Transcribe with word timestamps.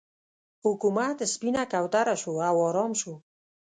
حکومت 0.63 1.17
سپینه 1.33 1.63
کوتره 1.71 2.15
شو 2.21 2.31
او 2.49 2.55
ارام 2.67 2.91
شو. 3.01 3.13